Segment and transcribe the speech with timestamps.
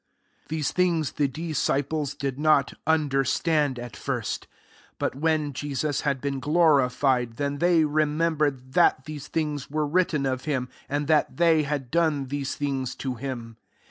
[0.45, 4.47] 16 These things the disciples did not understand at first:
[4.97, 10.45] but when Jesus had been glorified, then they remembered that these things were written <rf
[10.45, 13.57] him, and that they had done these things to him.